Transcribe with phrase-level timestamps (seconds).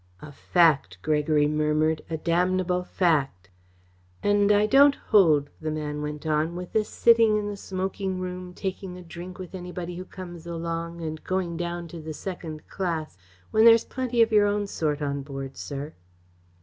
[0.19, 3.51] "A fact," Gregory murmured; "a damnable fact!"
[4.23, 8.55] "And I don't hold," the man went on, "with this sitting in the smoking room,
[8.55, 13.15] taking a drink with anybody who comes along, and going down to the second class,
[13.51, 15.93] when there's plenty of your own sort on board, sir."